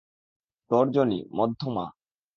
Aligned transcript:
তর্জনি, 0.71 1.19
মধ্যমা। 1.33 1.85